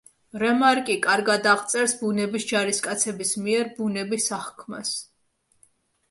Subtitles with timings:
[0.41, 4.95] რემარკი კარგად აღწერს ბუნების ჯარისკაცების მიერ ბუნების აღქმას.